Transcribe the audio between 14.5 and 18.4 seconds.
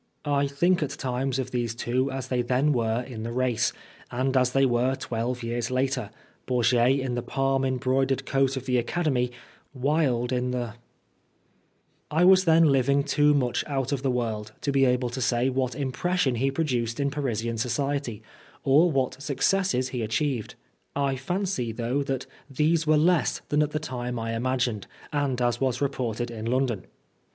to be able to say what impression he produced in Parisian society,